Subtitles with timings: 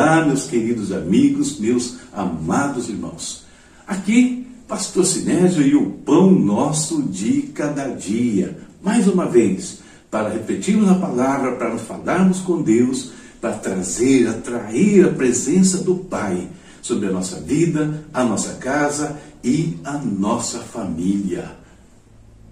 [0.00, 3.44] Olá, meus queridos amigos, meus amados irmãos.
[3.86, 8.56] Aqui, Pastor Sinésio e o pão nosso de cada dia.
[8.82, 13.10] Mais uma vez, para refletirmos a palavra, para nos falarmos com Deus,
[13.42, 16.48] para trazer, atrair a presença do Pai
[16.80, 21.58] sobre a nossa vida, a nossa casa e a nossa família.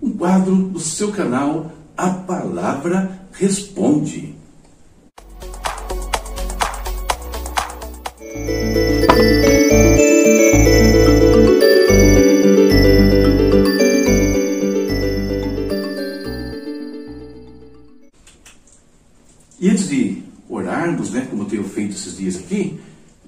[0.02, 4.37] Um quadro do seu canal, A Palavra Responde.
[22.18, 22.78] Dias aqui,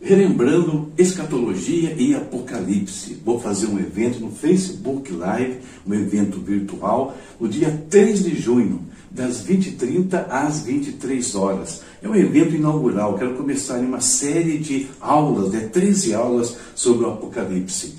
[0.03, 3.21] relembrando escatologia e apocalipse.
[3.25, 8.81] Vou fazer um evento no Facebook Live, um evento virtual, no dia 3 de junho,
[9.11, 11.83] das 20h30 às 23 horas.
[12.03, 17.05] É um evento inaugural, quero começar em uma série de aulas, né, 13 aulas sobre
[17.05, 17.95] o apocalipse.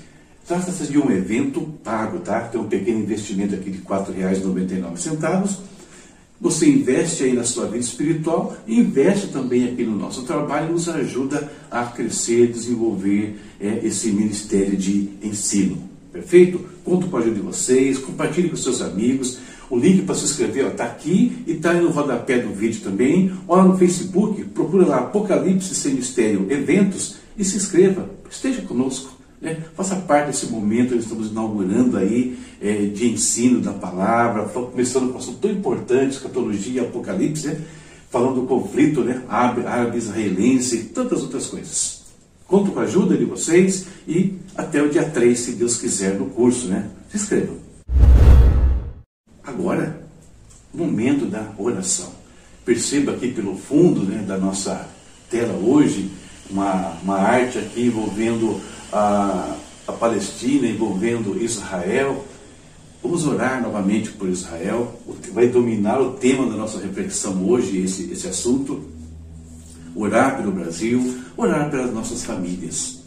[0.46, 2.40] Trata-se de um evento pago, tá?
[2.40, 5.72] Tem um pequeno investimento aqui de R$ 4,99
[6.42, 10.88] você investe aí na sua vida espiritual investe também aqui no nosso trabalho e nos
[10.88, 15.78] ajuda a crescer, desenvolver é, esse ministério de ensino.
[16.12, 16.60] Perfeito?
[16.84, 19.38] Conto com a ajuda de vocês, compartilhe com seus amigos.
[19.70, 23.32] O link para se inscrever está aqui e está no rodapé do vídeo também.
[23.46, 28.10] Ou no Facebook, procura lá Apocalipse Sem Mistério Eventos e se inscreva.
[28.28, 29.16] Esteja conosco.
[29.40, 29.58] Né?
[29.76, 35.14] Faça parte desse momento, nós estamos inaugurando aí é, de ensino da palavra, começando com
[35.14, 37.60] um assunto tão importante, escatologia apocalipse, né?
[38.08, 39.22] falando do conflito né?
[39.28, 42.02] árabe-israelense e tantas outras coisas.
[42.46, 46.26] Conto com a ajuda de vocês e até o dia 3, se Deus quiser, no
[46.26, 46.68] curso.
[46.68, 46.88] Né?
[47.10, 47.56] Se inscrevam.
[49.42, 50.00] Agora,
[50.72, 52.12] momento da oração.
[52.64, 54.88] Perceba aqui pelo fundo né, da nossa
[55.28, 56.10] tela hoje
[56.50, 58.60] uma, uma arte aqui envolvendo
[58.92, 59.56] a,
[59.88, 62.24] a Palestina, envolvendo Israel.
[63.02, 65.00] Vamos orar novamente por Israel.
[65.32, 68.80] Vai dominar o tema da nossa reflexão hoje, esse, esse assunto.
[69.94, 73.00] Orar pelo Brasil, orar pelas nossas famílias.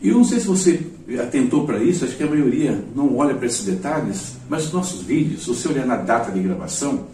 [0.00, 0.86] E eu não sei se você
[1.20, 5.02] atentou para isso, acho que a maioria não olha para esses detalhes, mas os nossos
[5.02, 7.06] vídeos, se você olhar na data de gravação,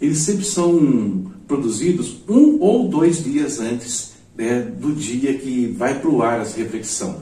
[0.00, 6.10] eles sempre são produzidos um ou dois dias antes né, do dia que vai para
[6.10, 7.20] o ar essa reflexão.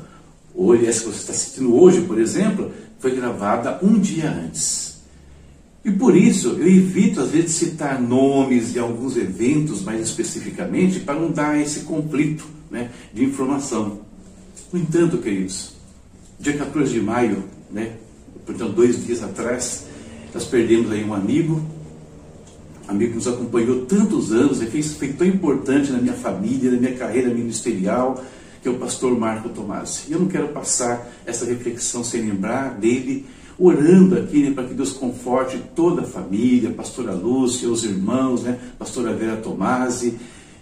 [0.55, 4.97] Hoje, essa que você está assistindo hoje, por exemplo, foi gravada um dia antes.
[5.85, 11.15] E por isso eu evito às vezes citar nomes de alguns eventos mais especificamente para
[11.15, 14.01] não dar esse conflito né, de informação.
[14.73, 15.75] No entanto, queridos,
[16.41, 17.93] dia 14 de maio, né,
[18.45, 19.87] portanto dois dias atrás,
[20.35, 21.65] nós perdemos aí um amigo,
[22.89, 26.79] amigo que nos acompanhou tantos anos e fez, foi tão importante na minha família, na
[26.79, 28.23] minha carreira ministerial,
[28.67, 30.07] que é o pastor Marco Tomás.
[30.09, 33.25] E eu não quero passar essa reflexão sem lembrar dele,
[33.57, 38.59] orando aqui né, para que Deus conforte toda a família, pastora Lúcia, os irmãos, né,
[38.77, 40.17] pastora Vera Tomasi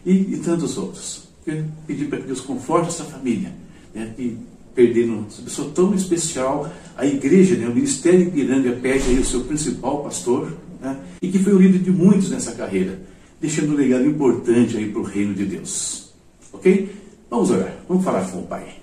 [0.04, 1.28] e, e tantos outros.
[1.46, 3.54] Eu pedir para que Deus conforte essa família,
[3.94, 4.36] né, e
[4.74, 9.44] perdendo uma pessoa tão especial, a igreja, né, o Ministério Ipiranga pede aí o seu
[9.44, 10.94] principal pastor, né?
[11.22, 13.00] e que foi o líder de muitos nessa carreira,
[13.40, 16.12] deixando um legado importante aí para o reino de Deus.
[16.52, 17.03] Ok?
[17.30, 18.76] Vamos orar, vamos falar com o Pai.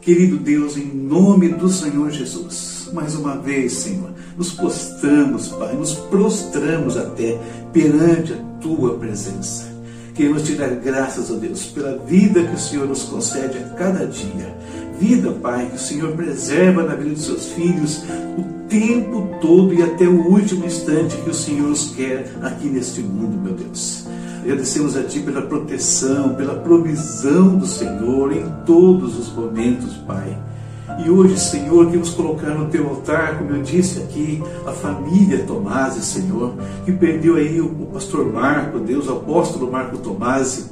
[0.00, 5.94] Querido Deus, em nome do Senhor Jesus, mais uma vez, Senhor, nos postamos, Pai, nos
[5.94, 7.38] prostramos até
[7.72, 9.73] perante a Tua presença.
[10.14, 14.06] Queremos te dar graças a Deus pela vida que o Senhor nos concede a cada
[14.06, 14.56] dia.
[15.00, 18.04] Vida, Pai, que o Senhor preserva na vida dos seus filhos
[18.38, 23.00] o tempo todo e até o último instante que o Senhor os quer aqui neste
[23.00, 24.06] mundo, meu Deus.
[24.44, 30.38] Agradecemos a Ti pela proteção, pela provisão do Senhor em todos os momentos, Pai.
[31.04, 35.94] E hoje, Senhor, queremos colocar no Teu altar, como eu disse aqui, a família Tomás,
[35.94, 36.54] Senhor,
[36.84, 40.70] que perdeu aí o pastor Marco, Deus, o apóstolo Marco Tomás.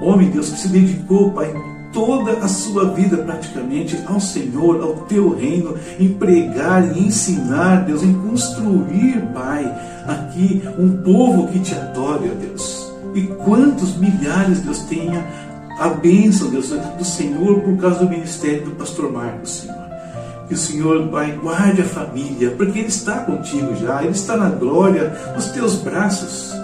[0.00, 1.54] Homem, Deus, que se dedicou, Pai,
[1.92, 8.02] toda a sua vida praticamente ao Senhor, ao teu reino, em pregar e ensinar, Deus,
[8.02, 9.64] em construir, Pai,
[10.06, 12.92] aqui um povo que te adore, ó Deus.
[13.14, 15.24] E quantos milhares, Deus, tenha
[15.78, 19.86] a bênção, Deus, do Senhor por causa do ministério do pastor Marcos, Senhor.
[20.48, 24.48] Que o Senhor, Pai, guarde a família, porque Ele está contigo já, Ele está na
[24.48, 26.54] glória, nos teus braços.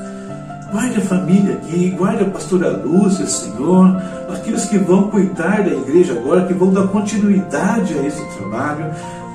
[0.71, 4.01] Guarde a família aqui, guarde a pastora Lúcia, Senhor,
[4.33, 8.87] aqueles que vão cuidar da igreja agora, que vão dar continuidade a esse trabalho.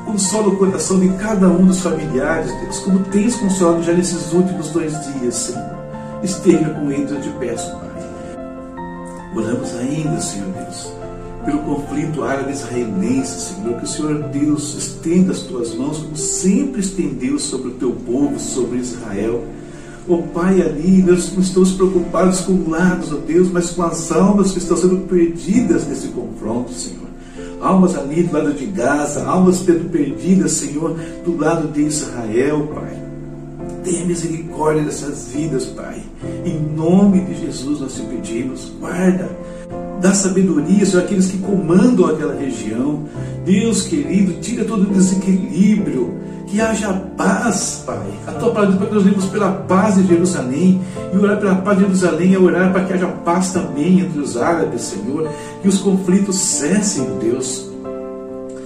[0.05, 4.71] Consola o coração de cada um dos familiares, Deus, como tens consolado já nesses últimos
[4.71, 5.77] dois dias, Senhor.
[6.23, 7.86] Esteja com eles, eu te peço, Pai.
[9.37, 10.91] Oramos ainda, Senhor Deus,
[11.45, 17.37] pelo conflito árabe-israelense, Senhor, que o Senhor Deus estenda as tuas mãos, como sempre estendeu
[17.37, 19.45] sobre o teu povo, sobre Israel.
[20.07, 24.53] Oh Pai, ali nós não estamos preocupados com lados, oh Deus, mas com as almas
[24.53, 27.05] que estão sendo perdidas nesse confronto, Senhor.
[27.61, 33.06] Almas ali do lado de Gaza, almas sendo perdidas, Senhor, do lado de Israel, Pai.
[33.87, 36.03] Tenha misericórdia dessas vidas, Pai.
[36.45, 39.29] Em nome de Jesus nós te pedimos, guarda,
[40.01, 43.05] dá sabedoria sobre aqueles que comandam aquela região.
[43.45, 46.13] Deus querido, tira todo o desequilíbrio,
[46.47, 48.09] que haja paz, Pai.
[48.27, 50.81] A tua palavra diz para que nós vivamos pela paz de Jerusalém.
[51.13, 54.35] E orar pela paz de Jerusalém é orar para que haja paz também entre os
[54.35, 55.29] árabes, Senhor.
[55.61, 57.71] Que os conflitos cessem, Deus.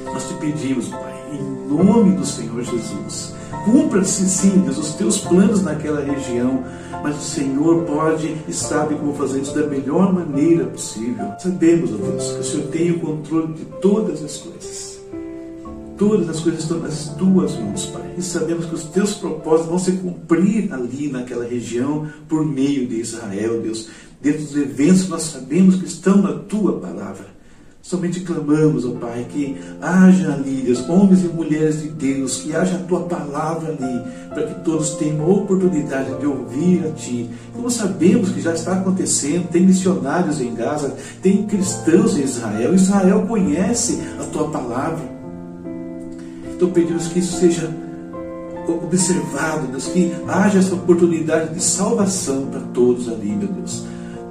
[0.04, 5.62] Nós te pedimos, Pai, em nome do Senhor Jesus Cumpra-se sim, Deus, os teus planos
[5.62, 6.64] naquela região,
[7.04, 11.32] mas o Senhor pode e sabe como fazer isso da melhor maneira possível.
[11.40, 15.02] Sabemos, ó Deus, que o Senhor tem o controle de todas as coisas.
[15.96, 18.16] Todas as coisas estão nas tuas mãos, Pai.
[18.18, 23.00] E sabemos que os teus propósitos vão se cumprir ali naquela região por meio de
[23.00, 23.88] Israel, Deus.
[24.20, 27.41] Dentro dos eventos que nós sabemos que estão na tua palavra.
[27.82, 32.76] Somente clamamos, ó Pai, que haja ali, Deus, homens e mulheres de Deus, que haja
[32.76, 37.28] a tua palavra ali, para que todos tenham a oportunidade de ouvir a Ti.
[37.54, 43.26] Como sabemos que já está acontecendo, tem missionários em Gaza, tem cristãos em Israel, Israel
[43.28, 45.04] conhece a tua palavra.
[46.54, 47.68] Então pedimos que isso seja
[48.68, 53.86] observado, Deus, que haja essa oportunidade de salvação para todos ali, meu Deus,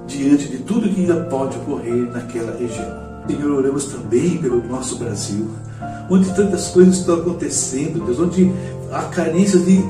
[0.07, 3.10] diante de tudo que ainda pode ocorrer naquela região.
[3.29, 5.49] Senhor, oramos também pelo nosso Brasil,
[6.09, 8.51] onde tantas coisas estão acontecendo, Deus, onde
[8.91, 9.83] há carência de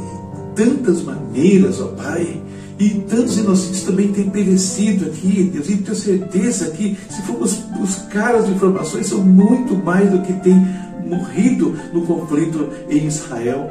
[0.54, 2.40] tantas maneiras, ó Pai,
[2.78, 8.34] e tantos inocentes também têm perecido aqui, Deus, e tenho certeza que se formos buscar
[8.34, 10.66] as informações, são muito mais do que tem
[11.06, 13.68] morrido no conflito em Israel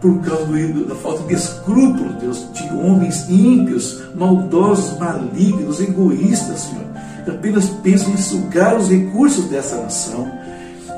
[0.00, 6.82] por causa do, da falta de escrúpulos, Deus, de homens ímpios, maldosos, malignos, egoístas, Senhor
[7.30, 10.30] apenas pensam em sugar os recursos dessa nação.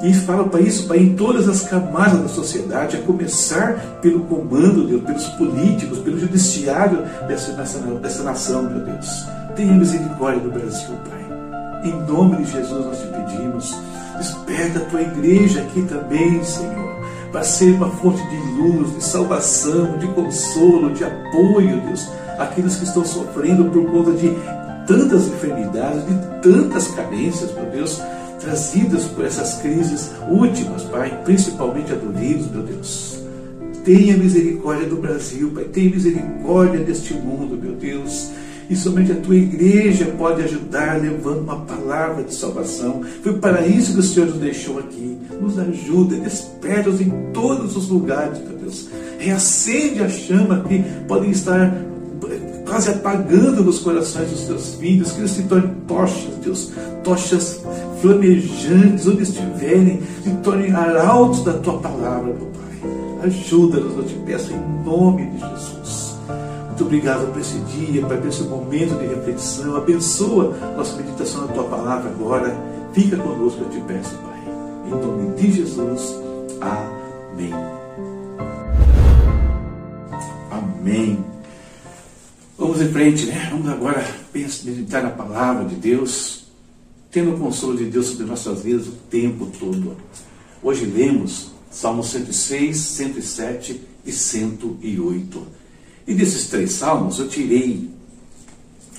[0.02, 4.86] E fala para isso para em todas as camadas da sociedade, a começar pelo comando,
[4.86, 9.26] Deus, pelos políticos, pelo judiciário dessa, dessa, dessa nação, meu Deus.
[9.56, 11.24] Tenha misericórdia do Brasil, Pai.
[11.84, 13.74] Em nome de Jesus nós te pedimos.
[14.18, 16.96] Desperta a tua igreja aqui também, Senhor,
[17.32, 22.84] para ser uma fonte de luz, de salvação, de consolo, de apoio, Deus, aqueles que
[22.84, 24.28] estão sofrendo por conta de
[24.86, 28.00] tantas enfermidades, de tantas carências, meu Deus,
[28.40, 33.18] trazidas por essas crises últimas, Pai, principalmente a do vírus, meu Deus.
[33.84, 38.30] Tenha misericórdia do Brasil, Pai, tenha misericórdia deste mundo, meu Deus.
[38.68, 43.02] E somente a tua igreja pode ajudar levando uma palavra de salvação.
[43.22, 45.18] Foi para isso que o Senhor nos deixou aqui.
[45.38, 48.88] Nos ajuda, desperta-nos em todos os lugares, meu Deus.
[49.18, 51.74] Reacende a chama que podem estar
[52.74, 56.72] quase apagando nos corações dos teus filhos, que eles se tornem tochas, Deus,
[57.04, 57.62] tochas
[58.00, 62.90] flamejantes, onde estiverem, se tornem arautos da tua palavra, meu Pai.
[63.28, 66.16] Ajuda-nos, eu te peço, em nome de Jesus.
[66.66, 69.76] Muito obrigado por esse dia, por esse momento de reflexão.
[69.76, 72.52] Abençoa nossa meditação na tua palavra agora.
[72.92, 74.42] Fica conosco, eu te peço, Pai.
[74.88, 76.16] Em nome de Jesus.
[76.60, 77.54] Amém.
[80.50, 81.33] Amém.
[82.84, 83.48] Vamos em frente, né?
[83.50, 86.44] Vamos agora meditar na palavra de Deus,
[87.10, 89.96] tendo o consolo de Deus sobre nossas vidas o tempo todo.
[90.62, 95.46] Hoje lemos Salmos 106, 107 e 108.
[96.06, 97.88] E desses três salmos eu tirei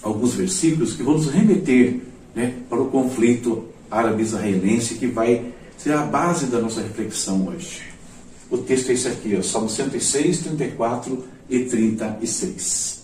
[0.01, 2.01] alguns versículos que vão nos remeter
[2.34, 7.84] né, para o conflito árabe-israelense que vai ser a base da nossa reflexão hoje.
[8.50, 12.95] O texto é esse aqui, ó, Salmo 106, 34 e 36.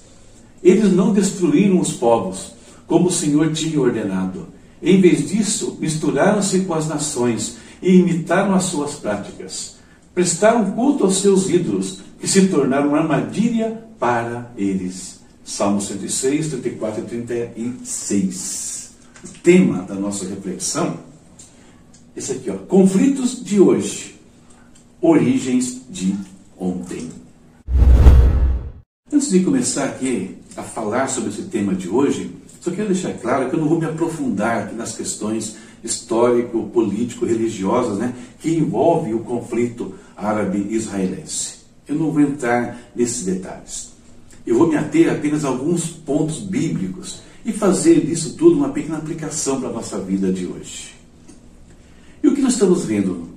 [0.63, 2.53] Eles não destruíram os povos,
[2.85, 4.47] como o Senhor tinha ordenado.
[4.81, 9.77] Em vez disso, misturaram-se com as nações e imitaram as suas práticas.
[10.13, 15.19] Prestaram culto aos seus ídolos, que se tornaram armadilha para eles.
[15.43, 18.91] Salmo 106, 34 e 36.
[19.23, 20.99] O tema da nossa reflexão,
[22.15, 24.19] esse aqui, ó, conflitos de hoje,
[24.99, 26.15] origens de
[26.57, 27.09] ontem.
[29.11, 33.49] Antes de começar aqui a falar sobre esse tema de hoje, só quero deixar claro
[33.49, 39.19] que eu não vou me aprofundar nas questões histórico, político, religiosas, né, que envolvem o
[39.19, 41.61] conflito árabe-israelense.
[41.87, 43.91] Eu não vou entrar nesses detalhes.
[44.45, 48.97] Eu vou me ater apenas a alguns pontos bíblicos e fazer disso tudo uma pequena
[48.97, 50.93] aplicação para a nossa vida de hoje.
[52.23, 53.29] E o que nós estamos vendo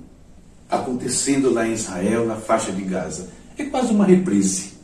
[0.69, 3.29] acontecendo lá em Israel, na faixa de Gaza?
[3.57, 4.74] É quase uma reprise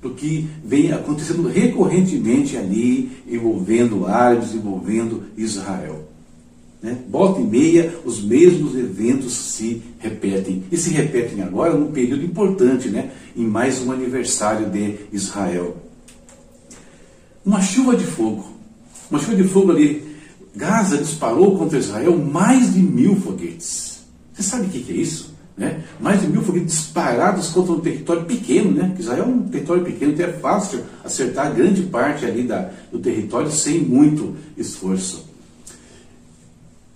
[0.00, 6.08] do que vem acontecendo recorrentemente ali, envolvendo árabes, envolvendo Israel.
[6.82, 6.96] Né?
[7.10, 10.64] Volta e meia, os mesmos eventos se repetem.
[10.72, 13.10] E se repetem agora num período importante, né?
[13.36, 15.76] em mais um aniversário de Israel.
[17.44, 18.46] Uma chuva de fogo.
[19.10, 20.08] Uma chuva de fogo ali.
[20.56, 24.00] Gaza disparou contra Israel mais de mil foguetes.
[24.32, 25.29] Você sabe o que é isso?
[25.60, 25.82] Né?
[26.00, 28.96] Mais de mil foguetes disparados contra um território pequeno, né?
[28.98, 33.50] Israel é um território pequeno, então é fácil acertar grande parte ali da, do território
[33.50, 35.28] sem muito esforço.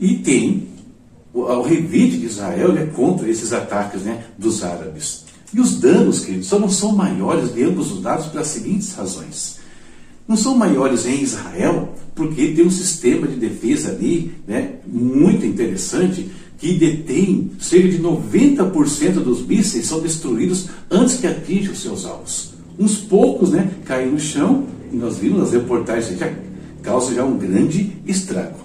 [0.00, 0.66] E tem
[1.34, 5.26] o, o revide de Israel né, contra esses ataques né, dos árabes.
[5.52, 9.58] E os danos, queridos, só não são maiores de ambos os lados pelas seguintes razões.
[10.26, 16.30] Não são maiores em Israel, porque tem um sistema de defesa ali né, muito interessante
[16.58, 22.54] que detém cerca de 90% dos mísseis são destruídos antes que atinjam os seus alvos.
[22.78, 26.24] Uns poucos né, caem no chão, e nós vimos nas reportagens que
[26.82, 28.58] causa já um grande estrago.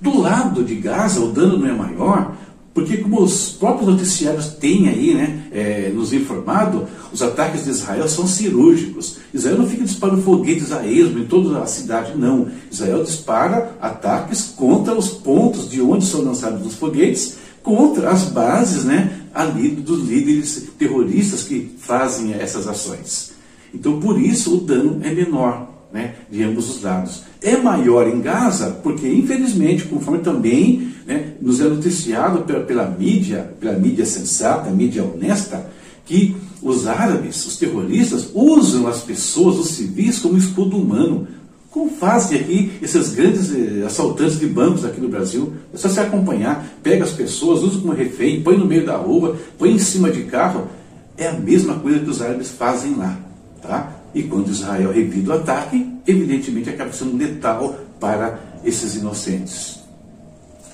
[0.00, 2.36] Do lado de Gaza, o dano não é maior,
[2.74, 8.08] porque como os próprios noticiários têm aí, né, é, nos informado, os ataques de Israel
[8.08, 9.18] são cirúrgicos.
[9.32, 12.48] Israel não fica disparando foguetes a esmo em toda a cidade, não.
[12.70, 18.84] Israel dispara ataques contra os pontos de onde são lançados os foguetes, contra as bases,
[18.84, 23.32] né, ali dos líderes terroristas que fazem essas ações.
[23.74, 27.22] Então, por isso, o dano é menor né, de ambos os lados.
[27.42, 33.54] É maior em Gaza, porque infelizmente, conforme também né, nos é noticiado pela, pela mídia,
[33.60, 35.70] pela mídia sensata, mídia honesta,
[36.04, 41.26] que os árabes, os terroristas, usam as pessoas, os civis, como escudo humano.
[41.70, 45.54] Como fazem aqui esses grandes eh, assaltantes de bancos aqui no Brasil?
[45.72, 49.36] É só se acompanhar, pega as pessoas, usa como refém, põe no meio da rua,
[49.58, 50.68] põe em cima de carro.
[51.16, 53.18] É a mesma coisa que os árabes fazem lá.
[53.62, 54.02] Tá?
[54.14, 59.81] E quando Israel revida o ataque, evidentemente acaba sendo letal para esses inocentes.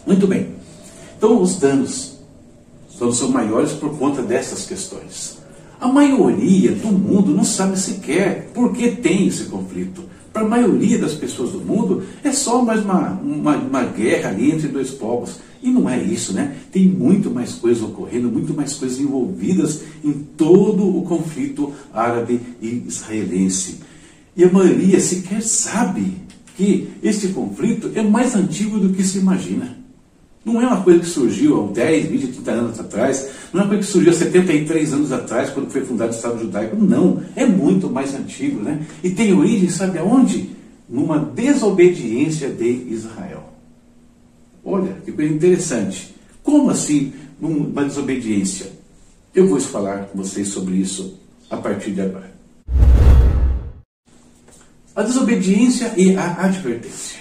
[0.09, 0.47] Muito bem.
[1.19, 2.17] Então, os danos
[3.13, 5.37] são maiores por conta dessas questões.
[5.79, 10.03] A maioria do mundo não sabe sequer por que tem esse conflito.
[10.33, 14.51] Para a maioria das pessoas do mundo, é só mais uma, uma, uma, guerra ali
[14.51, 15.41] entre dois povos.
[15.63, 16.57] E não é isso, né?
[16.73, 22.85] Tem muito mais coisas ocorrendo, muito mais coisas envolvidas em todo o conflito árabe e
[22.87, 23.81] israelense.
[24.35, 26.15] E a maioria sequer sabe
[26.57, 29.78] que este conflito é mais antigo do que se imagina.
[30.49, 33.69] Não é uma coisa que surgiu há 10, 20, 30 anos atrás, não é uma
[33.69, 36.75] coisa que surgiu há 73 anos atrás, quando foi fundado o Estado Judaico.
[36.75, 38.81] Não, é muito mais antigo, né?
[39.05, 40.49] E tem origem, sabe aonde?
[40.89, 43.53] Numa desobediência de Israel.
[44.65, 46.15] Olha, que coisa interessante.
[46.43, 48.73] Como assim uma desobediência?
[49.35, 51.19] Eu vou falar com vocês sobre isso
[51.51, 52.33] a partir de agora.
[54.97, 57.19] A desobediência e a advertência.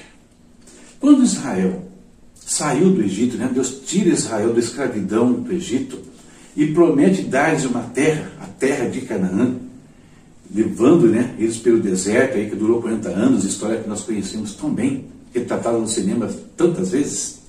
[1.00, 1.87] Quando Israel
[2.48, 3.52] saiu do Egito, né?
[3.54, 6.00] Deus tira Israel da escravidão do Egito
[6.56, 9.58] e promete dar-lhes uma terra, a terra de Canaã,
[10.56, 14.74] levando né, eles pelo deserto aí, que durou 40 anos, história que nós conhecemos tão
[14.74, 17.40] bem, que é tratada no cinema tantas vezes.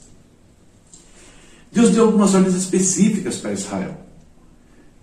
[1.71, 3.97] Deus deu algumas ordens específicas para Israel.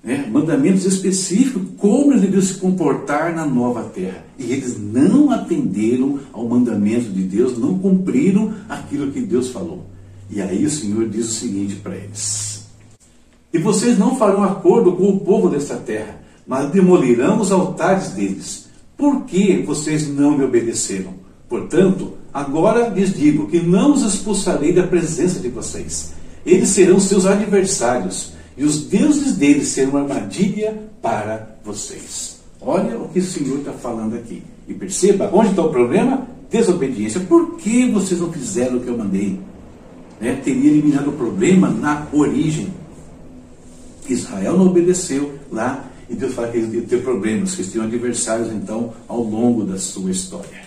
[0.06, 4.24] Né, mandamentos específicos como eles deveriam se comportar na nova terra.
[4.38, 9.84] E eles não atenderam ao mandamento de Deus, não cumpriram aquilo que Deus falou.
[10.30, 12.68] E aí o Senhor diz o seguinte para eles:
[13.52, 18.68] E vocês não farão acordo com o povo desta terra, mas demolirão os altares deles.
[18.96, 21.16] Por que vocês não me obedeceram?
[21.50, 26.14] Portanto, agora lhes digo que não os expulsarei da presença de vocês.
[26.46, 32.40] Eles serão seus adversários, e os deuses deles serão uma armadilha para vocês.
[32.62, 34.42] Olha o que o Senhor está falando aqui.
[34.68, 36.28] E perceba, onde está o problema?
[36.50, 37.20] Desobediência.
[37.20, 39.40] Por que vocês não fizeram o que eu mandei?
[40.20, 40.40] Né?
[40.44, 42.74] Teria eliminado o problema na origem.
[44.08, 48.94] Israel não obedeceu lá e Deus fala que eles ter problemas, que eles adversários então
[49.08, 50.66] ao longo da sua história.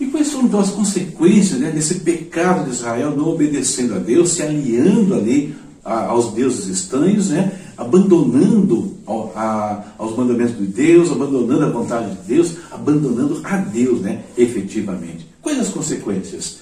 [0.00, 4.30] E quais foram então as consequências né, desse pecado de Israel não obedecendo a Deus,
[4.30, 11.64] se aliando ali a, aos deuses estranhos, né, abandonando a, aos mandamentos de Deus, abandonando
[11.64, 15.26] a vontade de Deus, abandonando a Deus, né, efetivamente.
[15.40, 16.58] Quais as consequências?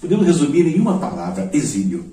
[0.00, 2.04] Podemos resumir em uma palavra: exílio.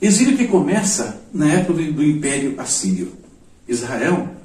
[0.00, 3.12] Exílio que começa na época do, do Império Assírio.
[3.68, 4.40] Israel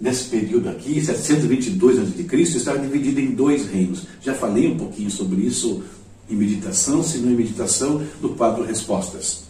[0.00, 4.06] nesse período aqui, 722 a.C., estava dividido em dois reinos.
[4.22, 5.82] Já falei um pouquinho sobre isso
[6.30, 9.44] em meditação, se não em meditação, do quadro Respostas.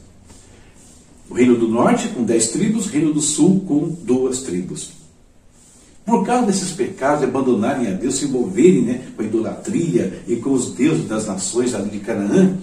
[1.29, 4.93] O reino do norte com dez tribos, o reino do sul com duas tribos.
[6.07, 10.37] Por causa desses pecados, de abandonarem a Deus, se envolverem né, com a idolatria e
[10.37, 12.57] com os deuses das nações ali de Canaã,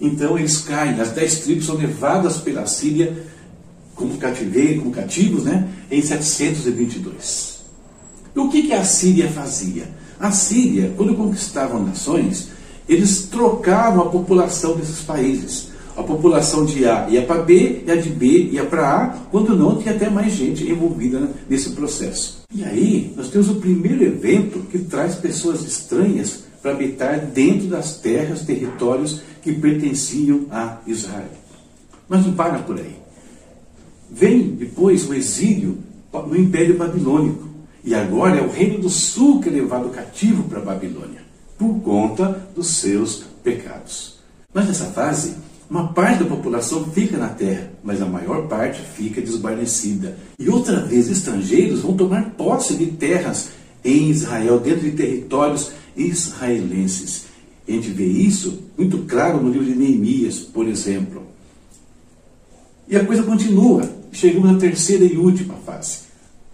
[0.00, 3.26] então eles caem, as dez tribos são levadas pela Síria
[3.94, 7.60] como cativeiro, como cativos, né, em 722.
[8.34, 9.88] E o que, que a Síria fazia?
[10.18, 12.48] A Síria, quando conquistavam nações,
[12.88, 15.68] eles trocavam a população desses países.
[15.96, 19.56] A população de A ia para B e a de B ia para A, quando
[19.56, 22.42] não tinha até mais gente envolvida nesse processo.
[22.52, 27.98] E aí nós temos o primeiro evento que traz pessoas estranhas para habitar dentro das
[27.98, 31.30] terras, territórios que pertenciam a Israel.
[32.08, 32.96] Mas não para por aí.
[34.10, 35.78] Vem depois o exílio
[36.12, 37.48] no Império Babilônico.
[37.84, 41.20] E agora é o Reino do Sul que é levado cativo para a Babilônia,
[41.58, 44.18] por conta dos seus pecados.
[44.52, 45.34] Mas nessa fase,
[45.68, 50.16] uma parte da população fica na terra, mas a maior parte fica desguarnecida.
[50.38, 53.50] E outra vez, estrangeiros vão tomar posse de terras
[53.84, 57.26] em Israel, dentro de territórios israelenses.
[57.66, 61.22] A gente vê isso muito claro no livro de Neemias, por exemplo.
[62.88, 63.88] E a coisa continua.
[64.12, 66.04] Chegamos na terceira e última fase.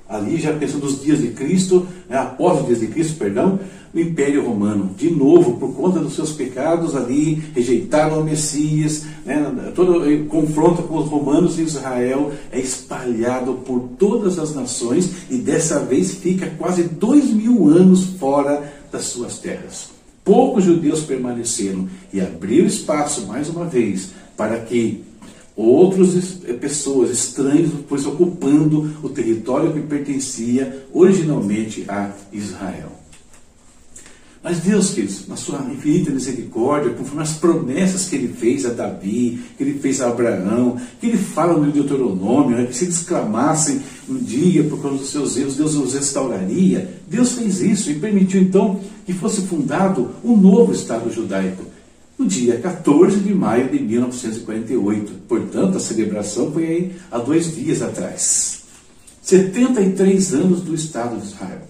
[0.08, 3.60] Ali, já pensando nos dias de Cristo, né, após os dias de Cristo, perdão,
[3.92, 4.94] o Império Romano.
[4.96, 10.82] De novo, por conta dos seus pecados ali, rejeitaram o Messias, né, todo o confronto
[10.84, 16.46] com os romanos e Israel é espalhado por todas as nações e dessa vez fica
[16.58, 19.90] quase dois mil anos fora das suas terras.
[20.24, 25.02] Poucos judeus permaneceram e abriu espaço, mais uma vez, para que
[25.56, 26.14] outras
[26.60, 32.99] pessoas estranhas pois ocupando o território que pertencia originalmente a Israel.
[34.42, 39.38] Mas Deus, queridos, na sua infinita misericórdia, conforme as promessas que ele fez a Davi,
[39.56, 43.82] que ele fez a Abraão, que ele fala no Deuteronômio, né, que se eles clamassem
[44.08, 47.00] um dia por causa dos seus erros, Deus os restauraria.
[47.06, 51.64] Deus fez isso e permitiu então que fosse fundado um novo Estado judaico,
[52.18, 55.12] no dia 14 de maio de 1948.
[55.28, 58.62] Portanto, a celebração foi aí há dois dias atrás.
[59.22, 61.62] 73 anos do Estado de Israel.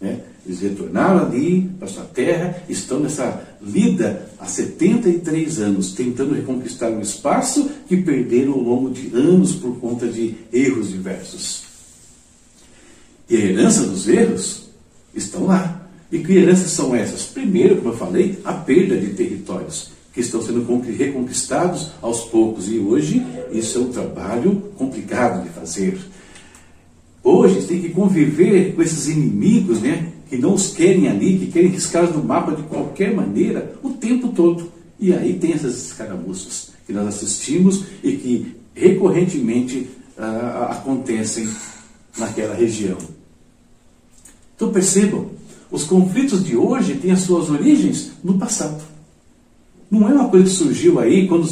[0.00, 0.20] Né?
[0.46, 7.00] Eles retornaram ali para sua terra, estão nessa lida há 73 anos, tentando reconquistar um
[7.00, 11.64] espaço que perderam ao longo de anos por conta de erros diversos.
[13.28, 14.68] E a herança dos erros
[15.14, 15.88] estão lá.
[16.12, 17.24] E que heranças são essas?
[17.24, 20.64] Primeiro, como eu falei, a perda de territórios que estão sendo
[20.96, 22.70] reconquistados aos poucos.
[22.70, 25.98] E hoje isso é um trabalho complicado de fazer.
[27.22, 30.12] Hoje tem que conviver com esses inimigos, né?
[30.34, 34.28] Que não os querem ali, que querem riscar no mapa de qualquer maneira, o tempo
[34.28, 34.72] todo.
[34.98, 41.48] E aí tem essas escaramuças que nós assistimos e que recorrentemente ah, acontecem
[42.18, 42.98] naquela região.
[44.56, 45.30] Então percebam,
[45.70, 48.82] os conflitos de hoje têm as suas origens no passado.
[49.94, 51.46] Não é uma coisa que surgiu aí quando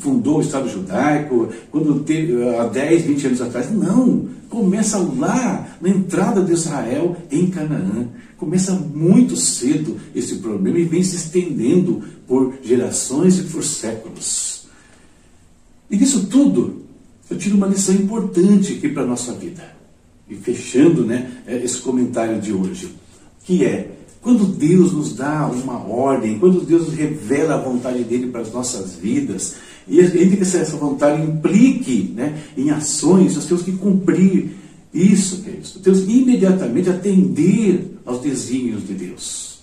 [0.00, 3.70] fundou o Estado judaico, quando teve há 10, 20 anos atrás.
[3.70, 4.28] Não.
[4.48, 8.08] Começa lá, na entrada de Israel em Canaã.
[8.36, 14.66] Começa muito cedo esse problema e vem se estendendo por gerações e por séculos.
[15.90, 16.82] E disso tudo,
[17.30, 19.76] eu tiro uma lição importante aqui para a nossa vida.
[20.28, 22.92] E fechando né, esse comentário de hoje,
[23.44, 28.40] que é quando Deus nos dá uma ordem, quando Deus revela a vontade dele para
[28.40, 29.56] as nossas vidas,
[29.88, 34.50] e a gente que essa vontade implique né, em ações, nós temos que cumprir
[34.92, 35.78] isso, queridos.
[35.82, 39.60] Temos que imediatamente atender aos desígnios de Deus.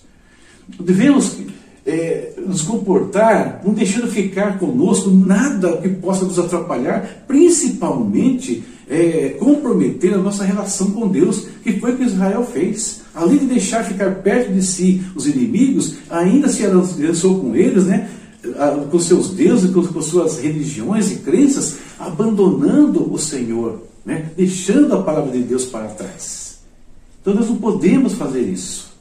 [0.80, 1.36] Devemos
[1.84, 10.14] é, nos comportar, não deixando ficar conosco nada que possa nos atrapalhar, principalmente é, comprometer
[10.14, 13.03] a nossa relação com Deus, que foi o que Israel fez.
[13.14, 18.10] Além de deixar ficar perto de si os inimigos, ainda se aliançou com eles, né,
[18.90, 25.02] com seus deuses, com, com suas religiões e crenças, abandonando o Senhor, né, deixando a
[25.02, 26.58] palavra de Deus para trás.
[27.22, 28.92] Então nós não podemos fazer isso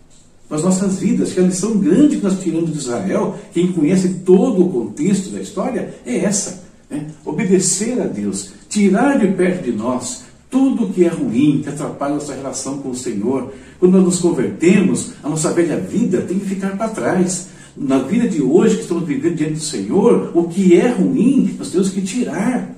[0.49, 4.63] nas nossas vidas, que a lição grande que nós tiramos de Israel, quem conhece todo
[4.63, 6.63] o contexto da história, é essa.
[6.89, 7.08] Né?
[7.26, 12.15] Obedecer a Deus, tirar de perto de nós tudo que é ruim, que atrapalha a
[12.17, 13.51] nossa relação com o Senhor.
[13.79, 17.47] Quando nós nos convertemos, a nossa velha vida tem que ficar para trás.
[17.75, 21.71] Na vida de hoje que estamos vivendo diante do Senhor, o que é ruim, nós
[21.71, 22.71] temos que tirar,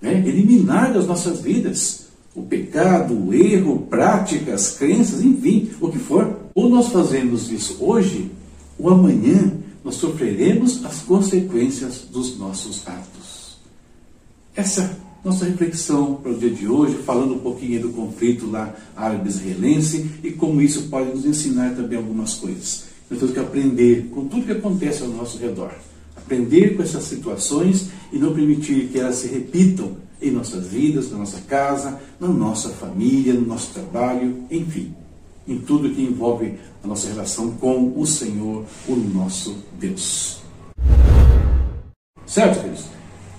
[0.00, 0.22] né?
[0.24, 2.06] eliminar das nossas vidas.
[2.36, 6.38] o pecado, o erro, práticas, crenças, enfim, o que for.
[6.54, 8.30] Ou nós fazemos isso hoje,
[8.78, 9.54] ou amanhã
[9.84, 13.58] nós sofreremos as consequências dos nossos atos.
[14.54, 20.10] Essa nossa reflexão para o dia de hoje, falando um pouquinho do conflito lá árabe-israelense
[20.24, 22.84] e como isso pode nos ensinar também algumas coisas.
[23.10, 25.72] Nós temos que aprender com tudo que acontece ao nosso redor.
[26.16, 31.18] Aprender com essas situações e não permitir que elas se repitam em nossas vidas, na
[31.18, 34.94] nossa casa, na nossa família, no nosso trabalho, enfim,
[35.46, 40.38] em tudo que envolve a nossa relação com o Senhor, o nosso Deus.
[42.26, 42.97] Certo, queridos?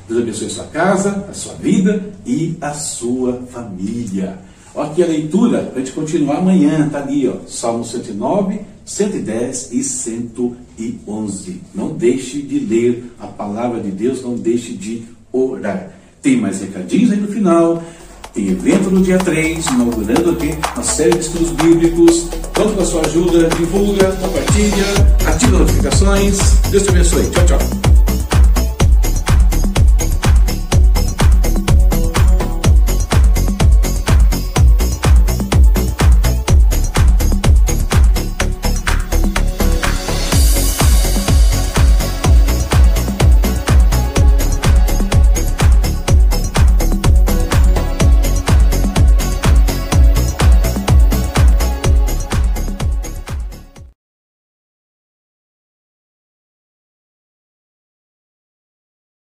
[0.10, 4.40] Deus abençoe a sua casa, a sua vida e a sua família.
[4.74, 9.70] Olha aqui a leitura para a gente continuar amanhã, está ali, ó, Salmo 109, 110
[9.72, 11.62] e 111.
[11.76, 15.92] Não deixe de ler a palavra de Deus, não deixe de orar.
[16.24, 17.84] Tem mais recadinhos aí no final.
[18.34, 22.28] Tem evento no dia 3, inaugurando aqui uma série de estudos bíblicos.
[22.56, 24.86] Conto com a sua ajuda, divulga, compartilha,
[25.28, 26.38] ativa as notificações.
[26.72, 27.30] Deus te abençoe.
[27.30, 27.99] Tchau, tchau.